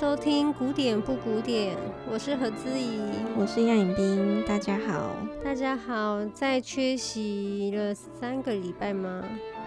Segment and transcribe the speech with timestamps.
[0.00, 1.76] 收听古典不古典，
[2.10, 3.02] 我是何姿怡，
[3.36, 9.22] 我是杨颖冰，大家好，大家好，在缺席了三个礼拜吗？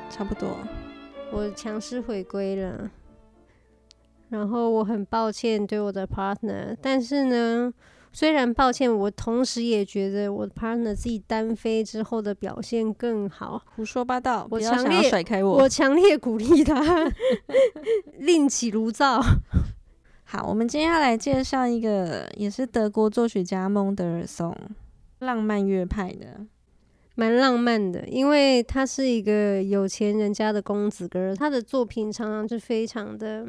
[0.09, 0.57] 差不多，
[1.31, 2.89] 我强势回归了，
[4.29, 7.71] 然后我很抱歉对我的 partner，但是呢。
[8.15, 13.59] 虽然抱歉，我同时也觉得我的 partner 自己单飞之后的表现更好。
[13.75, 14.47] 胡说八道！
[14.51, 17.11] 我强烈甩开我，我强烈鼓励他
[18.19, 19.19] 另起炉灶。
[20.35, 24.51] 好，我们今天要来介绍一个也是德国作曲家孟德尔松，
[25.19, 26.43] 浪漫乐派的，
[27.13, 33.45] 蛮浪漫的，因为他是一个有钱人家的公子哥，他的作品常常是非常的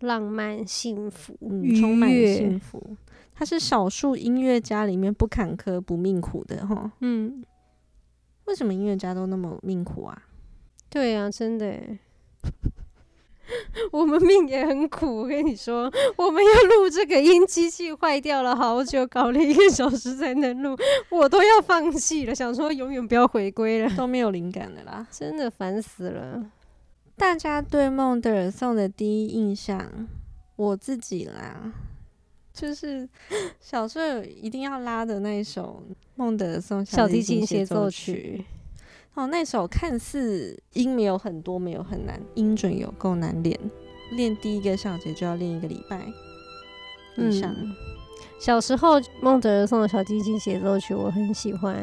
[0.00, 2.96] 浪漫、幸福、嗯、充满幸福。
[3.32, 6.90] 他是少数音乐家里面不坎坷不命苦的哈。
[7.02, 7.44] 嗯，
[8.46, 10.24] 为什么音乐家都那么命苦啊？
[10.90, 11.80] 对啊，真的，
[13.92, 15.22] 我们命也很苦。
[15.22, 20.76] 我跟你说，我们要录这个音，机器坏掉了好久，搞了一个小时才能录，
[21.10, 26.44] 我都要放弃了，想说永远不要回归了，都没有灵感了啦，真的烦死了。
[27.16, 29.90] 大家对孟德尔颂的第一印象，
[30.56, 31.72] 我自己啦。
[32.52, 33.06] 就是
[33.60, 35.82] 小时候一定要拉的那一首
[36.14, 38.42] 孟德尔颂小提琴协奏曲
[39.16, 43.58] 哦，那首看似音没有很多，没有很难，音准有够难练，
[44.12, 46.06] 练第一个小节就要练一个礼拜
[47.16, 47.50] 以上。
[47.58, 47.74] 嗯，
[48.38, 51.74] 小时候孟德尔颂的小提琴协奏曲我很喜欢，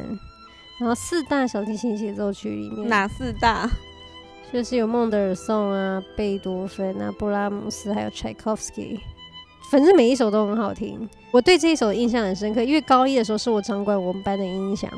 [0.80, 3.68] 然后四大小提琴协奏曲里面哪四大？
[4.54, 9.00] 就是有孟德尔颂啊、贝多芬啊、布拉姆斯，还有柴可夫斯基。
[9.72, 14.92] 反正每一首都很好听，我对这一首印象很深刻，因为高一的时候是我掌管我们班的音响，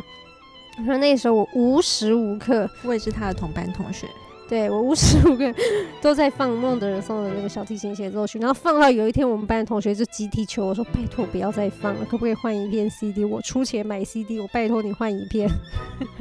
[0.77, 4.07] 然后那时候我无时无刻，我也是他的同班同学，
[4.47, 5.53] 对，我无时无刻
[6.01, 13.23] 都在放孟德尔颂的那个小提琴协奏曲，然后放到有一天我们班的同学就集体求我说：“拜托不要再放了，可不可以换一片 CD？
[13.23, 15.49] 我出钱买 CD，我拜托你换一片。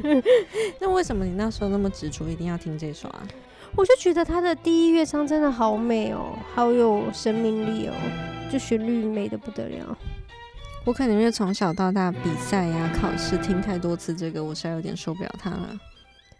[0.79, 3.21] ”那为什么你那时候那么执着一定要听这首啊？
[3.75, 7.93] 我就觉得他的第一乐章真的好美哦，好有生命力哦。
[8.51, 9.97] 就旋律美得不得了，
[10.85, 15.75] 我可能因为从小到大比赛呀、考试听太多次这个，我实在有点受不了它了。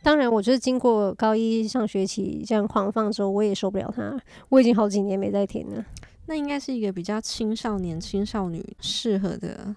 [0.04, 4.16] 当然，我就是经过高一上学期这样狂放之后，我也受不了它。
[4.50, 5.84] 我已经好几年没再听了。
[6.28, 9.76] 那应该是一个比较青少年、青少女适合的，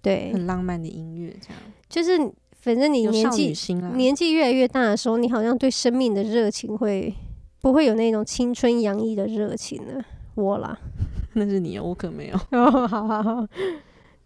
[0.00, 1.36] 对，很浪漫的音乐。
[1.40, 2.16] 这样就是，
[2.60, 3.52] 反正你年纪
[3.94, 7.12] 年纪越来越大的时候，你好像对生命的热情会
[7.60, 10.00] 不会有那种青春洋溢的热情呢？
[10.36, 10.78] 我啦。
[11.34, 12.36] 那是你，我可没有。
[12.52, 13.46] 哦，好好好，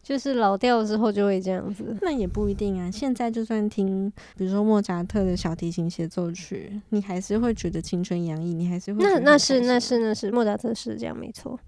[0.03, 1.97] 就是老掉之后就会这样子。
[2.01, 2.91] 那也不一定啊。
[2.91, 9.03] 现在就算听，比如说莫扎特的小提琴协奏曲，你还是会觉得青春洋溢，你还是会。
[9.03, 11.59] 那那是那是那是莫扎特是这样没错。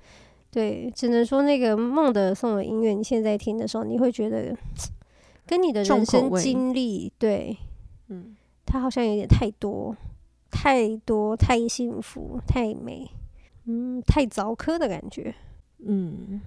[0.51, 4.57] 对，只能说那个孟德尔颂的音乐，你现在听的时候，你会觉得
[5.47, 7.57] 跟你的人生经历，对，
[8.09, 8.37] 嗯，
[8.67, 9.97] 它好像有点太多，
[10.51, 13.09] 太多，太幸福，太美。
[13.67, 15.33] 嗯，太凿刻的感觉。
[15.87, 16.41] 嗯，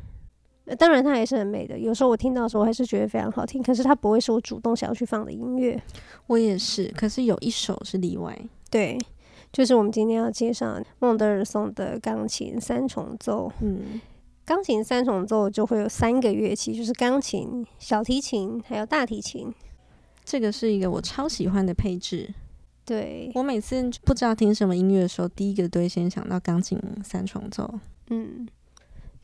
[0.78, 1.78] 当然它还是很美的。
[1.78, 3.62] 有时候我听到的时候，我还是觉得非常好听。
[3.62, 5.82] 可是它不会是我主动想要去放的音乐。
[6.28, 8.38] 我也是，可是有一首是例外。
[8.70, 8.98] 对，
[9.52, 13.52] 就是我们今天要介绍孟德尔颂的钢琴三重奏。
[13.62, 14.00] 嗯，
[14.46, 19.54] 钢琴三重奏就会有三个乐器，就是钢琴、小提琴还有大提琴。
[20.26, 22.34] 这个是一个我超喜欢的配置。
[22.86, 27.80] 对，我每次不知道听什么音乐的时候，第一个都会先想到钢琴三重奏。
[28.10, 28.48] 嗯，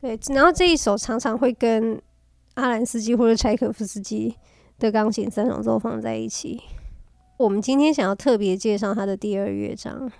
[0.00, 2.00] 对，然后这一首常常会跟
[2.54, 4.34] 阿兰斯基或者柴可夫斯基
[4.78, 6.60] 的钢琴三重奏放在一起。
[7.36, 10.10] 我们今天想要特别介绍他的第二乐章，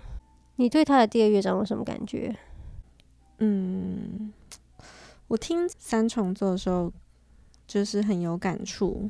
[0.55, 2.35] 你对他的第二乐章有什么感觉？
[3.39, 4.31] 嗯，
[5.27, 6.91] 我听三重奏的时候
[7.65, 9.09] 就是很有感触。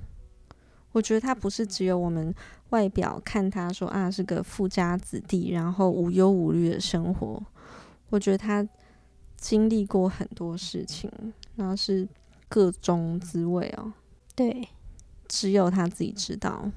[0.94, 2.34] 我觉得他不是只有我们
[2.69, 7.42] 外表看他说啊是个富家子弟，然后无忧无虑的生活。
[8.10, 8.66] 我觉得他
[9.42, 11.12] 经历过很多事情，
[11.56, 12.08] 然后是
[12.48, 13.92] 各种滋味哦。
[14.36, 14.70] 对，
[15.28, 16.72] 只有他自己知道。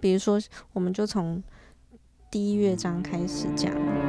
[0.00, 0.40] 比如说，
[0.72, 1.40] 我们就从
[2.30, 4.07] 第一乐章开始讲。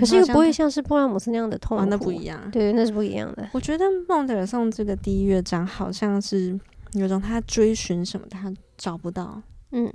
[0.00, 2.50] 可是又不会像是布拉姆斯那样的痛苦，哦，那不一样。
[2.50, 3.48] 对，那是不一样的。
[3.52, 6.58] 我觉得孟德尔颂这个第一乐章好像是
[6.94, 9.40] 有种他追寻什么，他找不到，
[9.72, 9.92] 嗯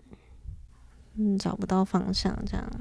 [1.18, 2.72] 嗯，找不到方向，这样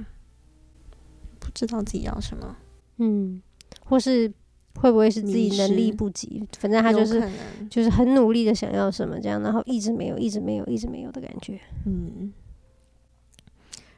[1.41, 2.57] 不知道自己要什么，
[2.99, 3.43] 嗯，
[3.85, 4.33] 或是。
[4.81, 6.45] 会不会是自己能力不及？
[6.59, 7.23] 反正他就是
[7.71, 11.61] 就是很努力的想要什么这样，然后一直没有，一直没有，一直没有的感觉。
[11.87, 12.33] 嗯。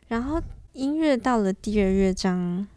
[0.06, 0.38] 然后
[0.74, 2.68] 音乐到了第二乐章，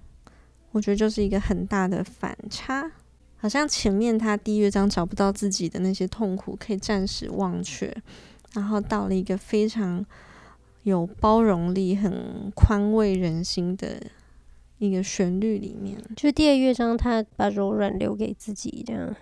[0.71, 2.91] 我觉得就是一个很大的反差，
[3.37, 7.95] 好像前面他第一乐章找不到自己的那些痛苦可以暂时忘却，
[8.53, 10.05] 然后到了一个非常
[10.83, 14.01] 有包容力、很宽慰人心的。
[14.77, 19.13] 一个旋律里面，就第二乐章，他把柔软留给自己，这样。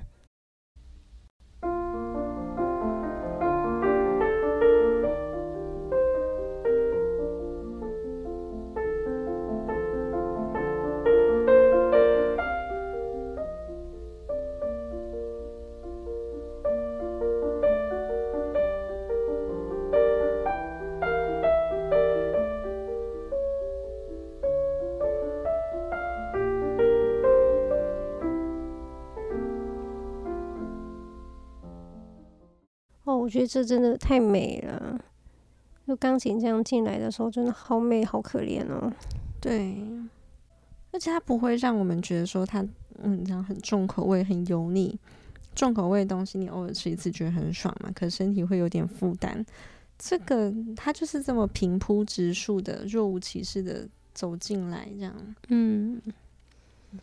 [33.27, 34.97] 我觉得这真的太美了，
[35.85, 38.89] 就钢琴这样进来的时候，真的好美，好可怜哦。
[39.41, 39.83] 对，
[40.93, 42.65] 而且它不会让我们觉得说它，
[43.03, 44.97] 嗯，这样很重口味、很油腻。
[45.53, 49.45] 重口味的东西，你偶尔吃一次觉得很爽嘛，可身体会有点负担。
[49.97, 55.13] 这个它就是这么平铺直述的、若无其事的走进来，这样。
[55.49, 56.01] 嗯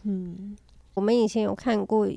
[0.05, 0.57] 嗯，
[0.95, 2.09] 我们以前有看过。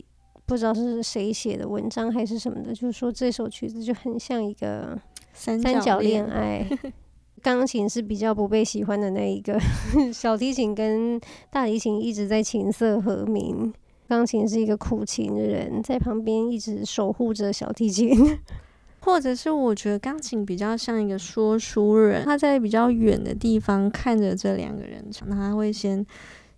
[0.48, 4.98] 不知道是谁写的文章还是什么的，就是说这首曲子就很像一个
[5.34, 6.26] 三角恋。
[6.26, 6.66] 爱，
[7.44, 9.60] 钢琴是比较不被喜欢的那一个，
[10.14, 11.20] 小提琴跟
[11.52, 13.74] 大提琴一直在琴瑟和鸣，
[14.08, 18.40] 钢琴是一个苦情人，在旁边一直守护着小提琴，
[19.02, 26.06] 或者是我觉得钢琴比较像一个说书人，他在比较远的地方看着这两个人唱，那他会先。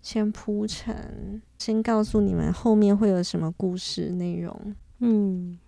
[0.01, 4.75] 先铺陈，先告诉你们后面会有什么故事内容。
[5.00, 5.60] 嗯。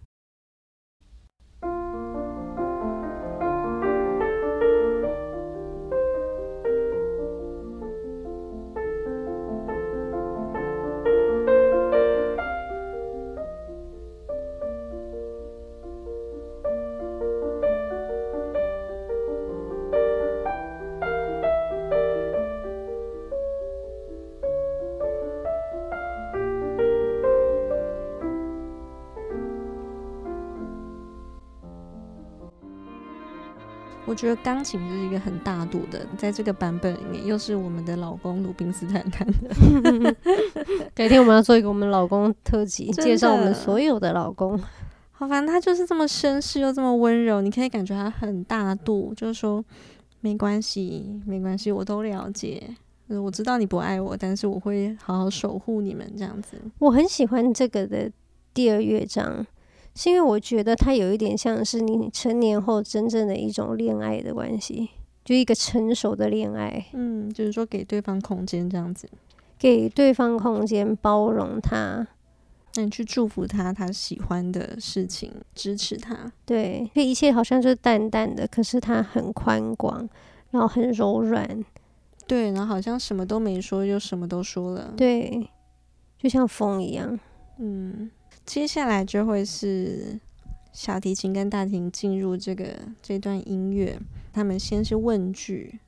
[34.12, 40.16] 我觉得钢琴就是一个很大度的，在这个版本里面，又是我们的老公鲁宾斯坦弹的。
[40.94, 44.60] 改天我们要做一个我们老公特辑，介绍我们所有的老公。
[45.14, 49.64] 好，反正他就是这么绅士又这么温柔，你可以感觉他很大度，就是说
[50.20, 52.62] 没关系，没关系，我都了解。
[53.08, 56.58] 我知道你不爱我，但是我会好好守护你们这样子。
[56.80, 58.12] 我很喜欢这个的
[58.54, 59.48] 第二乐章。
[60.02, 64.90] 是因为我觉得它有一点像是你成年后真正的一种恋爱的关系，
[65.24, 66.88] 就一个成熟的恋爱。
[66.94, 69.08] 嗯，就是说给对方空间这样子，
[69.60, 72.08] 给对方空间，包容他，
[72.74, 76.32] 那你去祝福他，他喜欢的事情，支持他。
[76.48, 80.10] 对，这一切好像就是淡淡的，可是他很宽广，
[80.50, 81.64] 然后很柔软。
[82.26, 84.96] 对，然后好像什么都没说，就什么都说了。
[84.98, 85.48] 对，
[86.18, 87.20] 就像风一样。
[87.60, 88.10] 嗯。
[88.46, 90.20] 接下来就会是
[90.74, 93.98] 小提琴跟大提琴进入这个这段音乐，
[94.34, 95.80] 他们先是问句，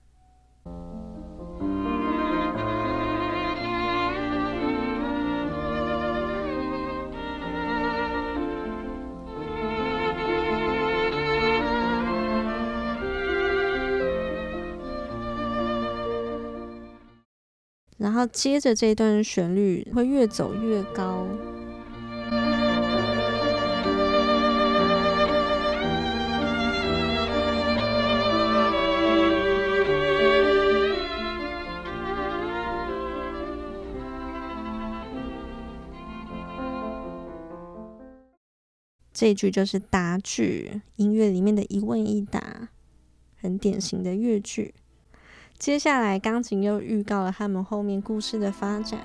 [17.98, 21.28] 然后接着这段旋律会越走越高。
[39.24, 42.68] 这句就是答句，音乐里面的一问一答，
[43.40, 44.74] 很典型的乐句。
[45.58, 49.00] 接下来，钢琴又预告了他们后面故事的发展。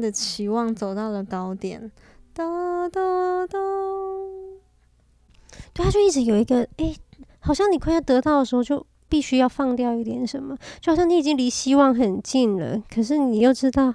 [0.00, 1.90] 的期望走到了高点。
[2.32, 3.58] 哒哒哒，
[5.74, 6.94] 对，他就一直有一个，哎、
[7.40, 13.94] 好像你快要得到的时候，就必须要放掉一点什么，就好像你已经离希望很近了，可是你又知道。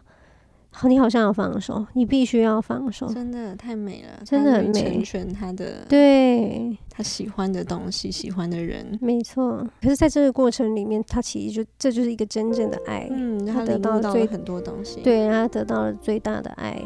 [0.84, 3.08] 你好像要放手，你必须要放手。
[3.14, 4.74] 真的太美了，真的很美。
[4.74, 9.66] 成全他的，对他喜欢的东西，喜欢的人，没错。
[9.82, 13.08] 可是，在这个过程里面，他其实就这就是一个真正的爱。
[13.12, 16.82] 嗯，他得到了最很多东西，对，他得到了最大的爱。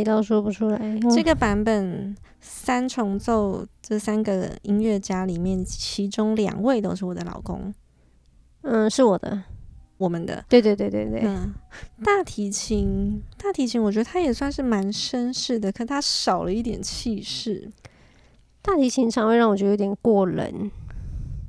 [0.00, 0.98] 美到说不出来。
[1.14, 7.74] 这个版本三重奏这三个音乐家里面，其中两位都是我的老公。
[8.62, 9.42] 嗯，是我的，
[9.98, 10.42] 我们的。
[10.48, 11.20] 对对对对对。
[11.24, 11.52] 嗯，
[12.02, 17.70] 大提琴，大提琴，我觉得他也算是蛮绅士的，可他少了一点气势。
[18.62, 20.70] 大提琴常会让我觉得有点过冷。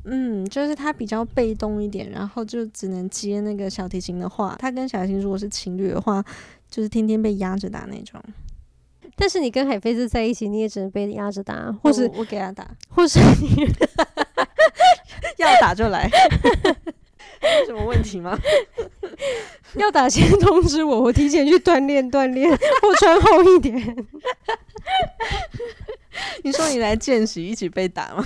[0.03, 4.57] 嗯，就是他比较被动一点，然后就只能接那个小提琴的话。
[4.59, 6.21] 他跟小提琴如果是情侣的话。
[6.71, 8.19] 就是天天被压着打那种，
[9.15, 13.67] 但是你跟海飞丝在一起，你也只能被压着打，或是我，我给他打， 或是你
[15.37, 16.09] 要打就来，
[17.59, 18.39] 有什么问题吗？
[19.75, 23.95] 要打先通知我，我提前去锻炼锻炼，我穿厚一点。
[26.43, 28.23] 你说你来见习一起被打吗？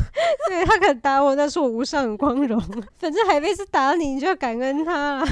[0.47, 2.59] 对，他敢打我，那是我无上的光荣。
[2.97, 5.27] 反正海飞丝打你，你就要感恩他了。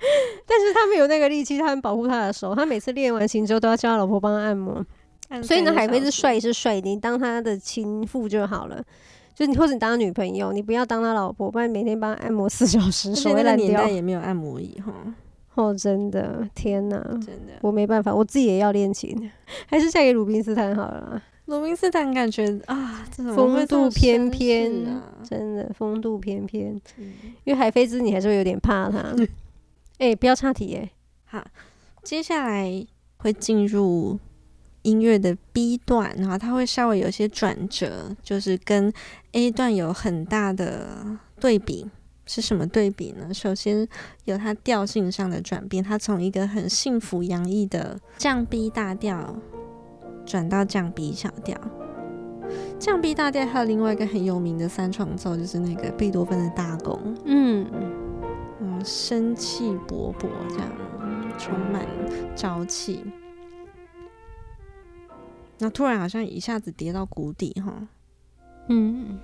[0.46, 2.54] 但是他没有那个力气，他很保护他的手。
[2.54, 4.84] 他每次练完琴之后，都要叫他老婆帮他按摩。
[5.42, 8.82] 所以呢，海飞是帅是帅，你当他的情妇就好了。
[9.34, 13.66] 就你或者你当他女朋友，你不要当他老婆，不然每天帮他按摩四小时， 手会烂掉。
[13.66, 14.92] 年代也没有按摩椅哈。
[15.54, 19.30] 哦，真的，天哪，真的，我没办法，我自己也要练琴，
[19.66, 21.20] 还是嫁给鲁宾斯坦好了。
[21.46, 26.80] 鲁宾斯坦感觉啊，风度翩翩，啊、真的风度翩翩。
[26.98, 27.12] 嗯、
[27.44, 29.02] 因为海飞兹，你还是会有点怕他。
[29.98, 30.90] 哎、欸，不要岔题耶。
[31.24, 31.44] 好，
[32.02, 32.86] 接下来
[33.18, 34.18] 会进入
[34.82, 38.92] 音乐的 B 段，然后它会稍微有些转折，就是跟
[39.32, 41.88] A 段有很大的对比。
[42.30, 43.32] 是什么对比呢？
[43.32, 43.88] 首先
[44.26, 49.34] 有它调性上的转变，它从一个很幸福洋溢的降 B 大调
[50.26, 51.58] 转到降 B 小调。
[52.78, 57.00] 降 B 大调还有另外一个很有名的三重奏，就是那个贝多芬的大公。
[57.24, 57.66] 嗯。
[58.84, 60.70] 生气勃勃，这样
[61.38, 61.86] 充满
[62.36, 63.04] 朝气。
[65.58, 67.88] 那突然好像一下子跌到谷底，哈。
[68.68, 69.18] 嗯。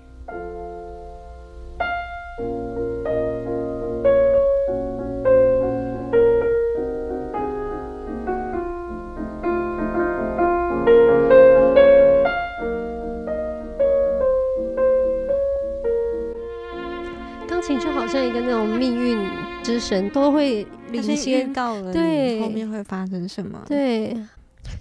[18.06, 19.18] 像一个那种命运
[19.64, 23.64] 之神都会领先到了，对，后面会发生什么？
[23.66, 24.14] 对，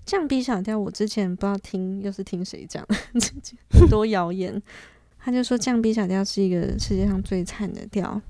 [0.05, 2.95] 降 B 小调，我之前不知道听又是听谁讲的，
[3.89, 4.61] 多谣言。
[5.17, 8.21] 他就说降 B 小调是一个世界上最惨的调。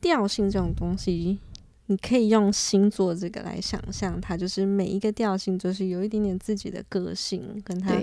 [0.00, 1.38] 调性这种东西，
[1.86, 7.94] 你可以用星座这个来想象，它就是每一个调性就是有一点点自己的个性，跟它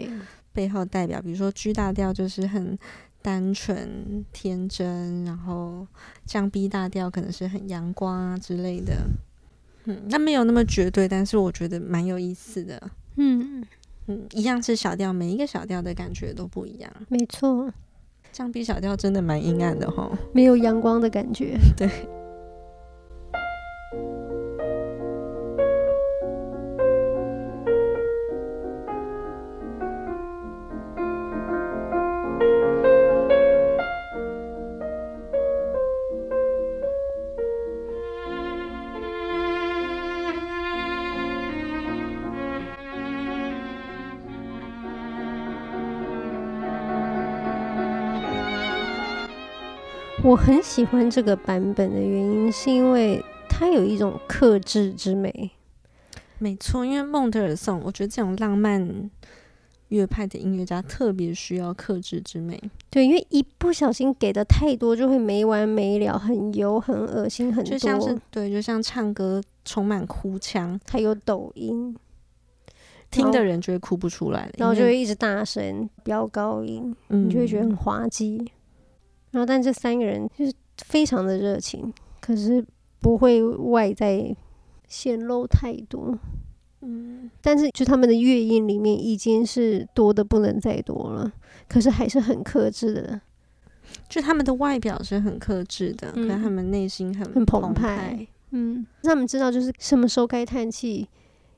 [0.53, 2.79] 背后代表，比如说 G 大调就是很。
[3.23, 5.87] 单纯天真，然后
[6.27, 8.93] 降 B 大调可能是很阳光啊之类的，
[9.85, 13.65] 嗯，那没有那么绝对，但是我觉得蛮有意思的，嗯。
[14.07, 17.71] 嗯，一样是小调，每一个小调的感觉都不一样，没错，
[18.33, 21.89] 降 B 小调真的蛮阴暗的哈，没有阳光的感觉， 对。
[50.23, 55.51] 我很喜欢这个版本的原因，是因为它有一种克制之美。
[56.37, 59.11] 没错，因为孟德尔颂，我觉得这种浪漫
[59.89, 62.57] 乐派的音乐家特别需要克制之美。
[62.89, 67.71] 对，因为一不小心给的太多，就会没完没了，很油、很恶心，很多。
[67.71, 71.93] 就像是对，就像唱歌充满哭腔，还有抖音，
[73.11, 78.49] 听的人就会哭不出来，然后就会一直大声飙高音，嗯，你就会觉得很滑稽。
[79.33, 80.53] 然后，但这三个人就是
[80.85, 82.63] 非常的热情，可是
[83.01, 84.33] 不会外在
[84.87, 86.17] 显露太多。
[86.81, 91.33] 嗯，但是就他们的乐音里面已经是多的不能再多了，
[91.67, 93.19] 可是还是很克制的。
[94.07, 98.27] 就他们的外表是很克制的，嗯、可是他们内心很很澎湃。
[98.51, 101.07] 嗯，他们知道就是什么时候该叹气，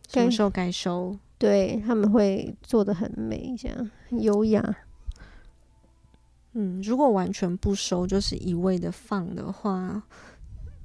[0.08, 1.18] 什么时候该收。
[1.38, 4.78] 对，他们会做的很美，这样很优雅。
[6.56, 10.04] 嗯，如果完全不收，就是一味的放的话。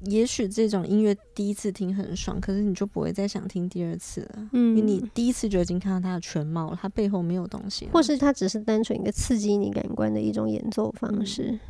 [0.07, 4.49] 也许这种音乐第一次听很爽，可是你就不会再想听第二次了。
[4.53, 11.51] 嗯，因为你第一次就已经看到它的全貌了，它背后没有东西，或是它只是单纯一个刺激你感官的一种演奏方式。
[11.51, 11.61] 嗯，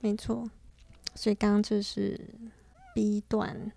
[0.00, 0.48] 没错。
[1.14, 2.18] 所以刚刚这是
[2.94, 3.70] B 段，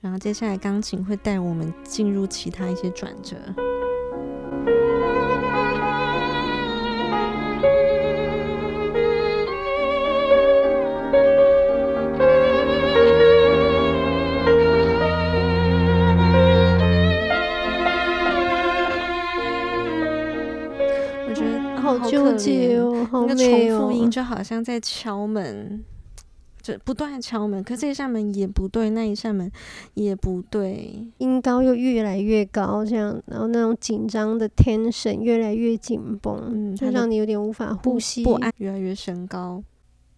[0.00, 3.36] 然后接下来钢琴会带我们进入其他一些转折。
[23.34, 25.82] 个重复音就好像在敲门，
[26.62, 27.62] 就不断敲门。
[27.64, 29.50] 可这一扇门也不对，那一扇门
[29.94, 39.62] 也不对，音高又越来越高，这样，然后那种紧张的 tension 越来越紧绷，嗯，就让你有点无法呼吸，不安越来越升高，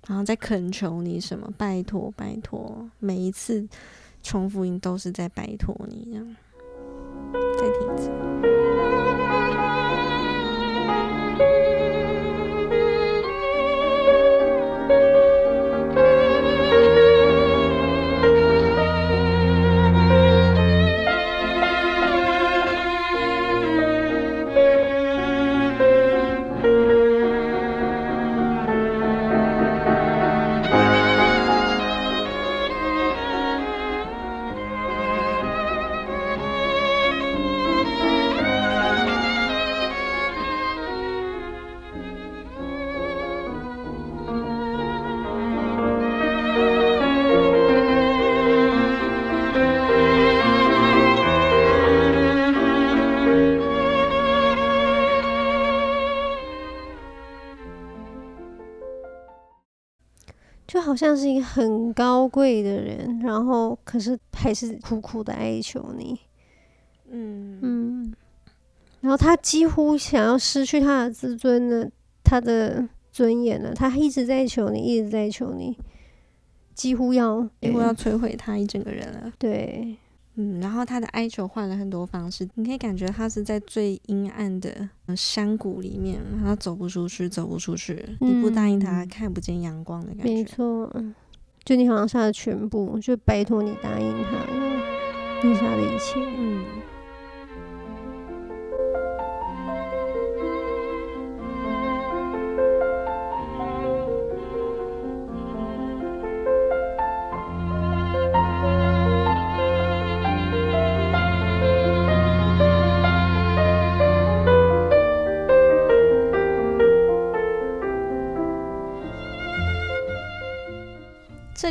[0.06, 3.66] 然后在恳求你什么，拜托拜托，每一次
[4.22, 6.36] 重复音都是在拜托你，这样，
[7.58, 8.71] 再听一次。
[61.02, 66.16] 像是一个很高贵的人，然后可是还是苦苦的哀求你，
[67.10, 67.58] 嗯。
[67.60, 68.14] 嗯，
[69.00, 71.90] 然后他几乎想要失去他的自尊了，
[72.22, 75.76] 他的尊严了，他一直在求你，一直在求你，
[76.72, 79.96] 几乎要几乎要摧毁他一整个人了，对。
[80.36, 88.02] 嗯，然后他的哀求换了很多方式，你可以感觉他是在最阴暗的山谷里面，他走不出去，走不出去。
[88.20, 90.24] 你不答应他，看不见阳光的感觉。
[90.24, 90.90] 没错，
[91.64, 96.14] 就你好像是他的全部，就拜托你答应他，你是他的一切。
[96.38, 96.64] 嗯。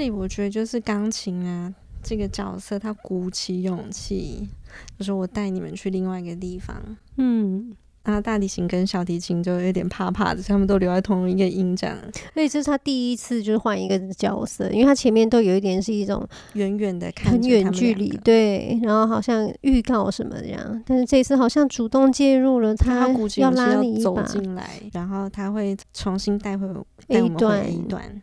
[0.01, 4.49] 里我觉得就是钢琴啊，这个角色他鼓起勇气，
[4.97, 6.75] 就是我带你们去另外一个地方。
[7.17, 11.95] 嗯，然后大提琴跟小提琴就有点怕怕的，他们都留在同一个音这样。
[12.33, 20.83] 所以这是他第一次就是换一个角色，因为他前面都有一点是一种远远的看，很远距离，对，然后好像预告什么这样。
[20.87, 26.67] 但是这次好像主动介入了，他要拉你一把走进来，然后他会重新带回
[27.07, 28.21] 带我们回 A 段。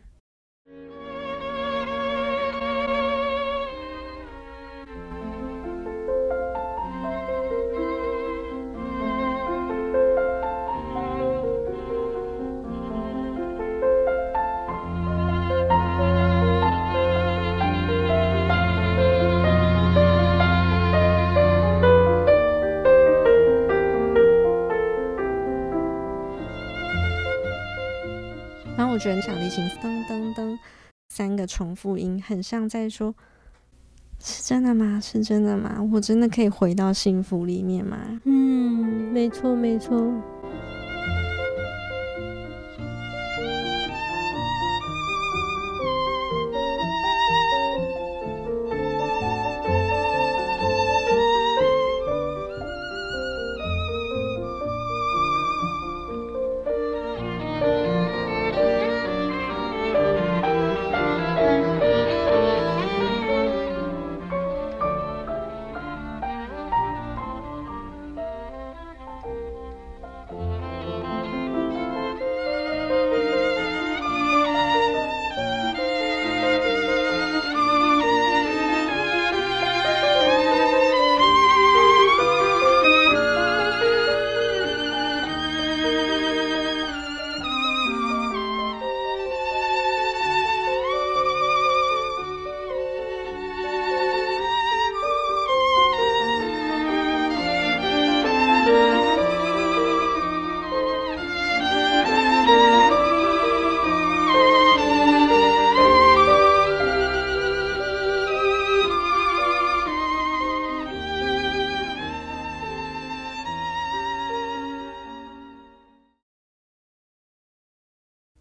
[28.99, 30.57] 觉得小提琴噔噔噔
[31.09, 33.15] 三个重复音，很像在说
[34.19, 34.99] 是真的吗？
[35.01, 35.81] 是真的吗？
[35.93, 37.97] 我真的可以回到幸福里面吗？
[38.25, 40.13] 嗯，没错，没错。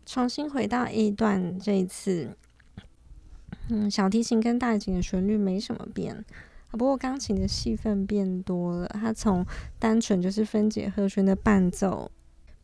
[0.09, 2.35] 重新回到 A 段，这一次，
[3.69, 6.25] 嗯，小提琴跟大提琴的旋律没什么变，
[6.71, 8.89] 不过钢琴的戏份变多了。
[8.89, 9.45] 它从
[9.79, 12.11] 单纯就是分解和弦的伴奏，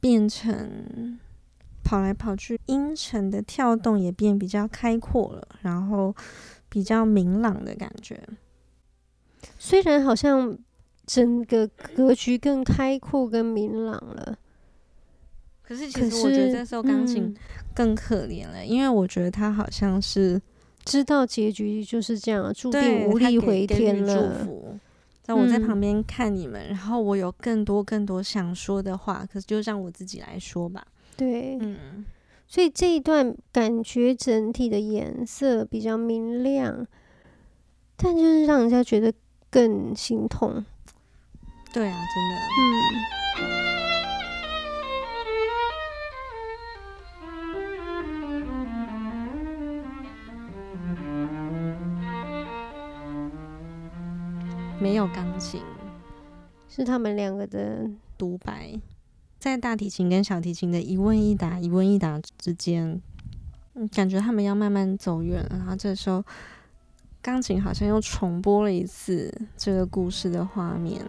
[0.00, 1.20] 变成
[1.84, 6.16] 跑来跑去，音程的跳动也变比较开阔了，然后
[6.70, 8.26] 比较明朗的感觉。
[9.58, 10.56] 虽然好像
[11.04, 14.38] 整个格局更开阔、更明朗了。
[15.66, 17.34] 可是，其实我觉得这时候钢琴
[17.74, 20.40] 更可怜了，嗯，因为我觉得他好像是
[20.84, 24.14] 知道结局就是这样，注定无力回天了。
[24.14, 24.78] 祝福，
[25.22, 30.86] 在我在旁边看你们，嗯，然后我有更多更多想说的话，可是就让我自己来说吧。
[31.16, 32.04] 对，嗯，
[32.46, 36.86] 所以这一段感觉整体的颜色比较明亮，
[37.96, 39.10] 但就是让人家觉得
[39.48, 40.62] 更心痛。
[41.72, 42.36] 对啊，真的，
[43.18, 43.23] 嗯。
[54.84, 55.62] 没有钢琴，
[56.68, 58.78] 是他们两个的独白，
[59.38, 63.00] 在大提琴跟小提琴的一问一答、一问一答之间，
[63.94, 65.56] 感觉他们要慢慢走远了。
[65.56, 66.22] 然后这时候，
[67.22, 71.00] 钢琴好像又重播了一次这个故事的画面。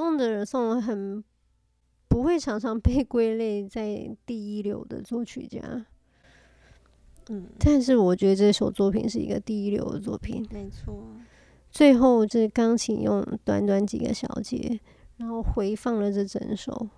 [0.00, 1.22] 孟德尔颂很
[2.08, 5.60] 不会常常被 归类在第一流的作曲家，
[7.28, 11.06] 嗯，但是我觉得这首作品是一个第一流的作品，没错。
[11.70, 14.80] 最后这钢琴用短短几个小节，
[15.18, 16.88] 然后回放了这整首，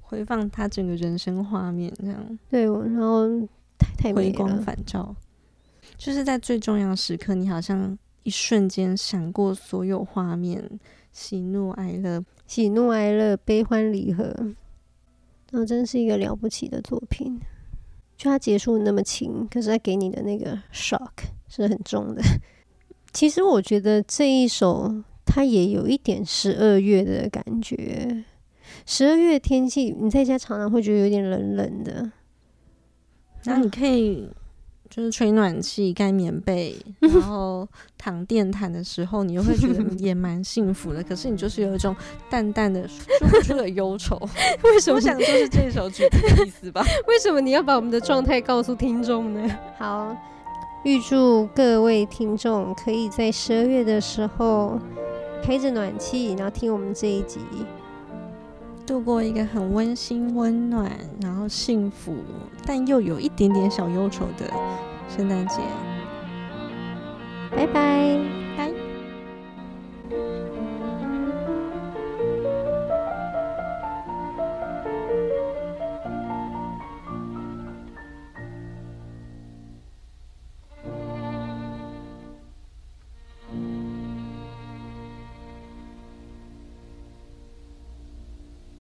[0.00, 3.28] 回放他整个人生画面，这样对，然后
[3.76, 5.14] 太太回光返照，
[5.98, 10.78] 就是在最重要的时刻，你好像一瞬间闪过所有画面。
[11.12, 14.24] 喜怒哀乐，喜怒哀乐，悲欢离合，
[15.50, 17.38] 然后真是一个了不起的作品。
[18.16, 21.10] 就它结束那么轻，可是它给你的那个 shock
[21.48, 22.22] 是很重的。
[23.12, 28.24] 其实我觉得这一首它也有一点十二月的感觉。
[28.86, 32.12] 十二月天气，你在家常常会觉得有点冷冷的，
[33.44, 34.30] 那你可以。
[34.94, 41.02] 就是吹暖气、盖棉被，然后躺电毯的时候，你又会觉得 也蛮幸福的。
[41.02, 41.96] 可是你就是有一种
[42.28, 44.20] 淡淡的说不出的忧愁。
[44.62, 44.96] 为什么？
[44.96, 46.84] 我想就是这首曲子的意思吧？
[47.08, 49.58] 为什么你要把我们的状态告诉听众呢？
[49.78, 50.14] 好，
[50.84, 54.78] 预祝各位听众可以在十二月的时候
[55.42, 57.40] 开着暖气，然后听我们这一集。
[58.92, 62.14] 度过一个很温馨、温暖，然后幸福，
[62.66, 64.52] 但又有一点点小忧愁的
[65.08, 65.62] 圣诞节。
[67.56, 68.41] 拜拜。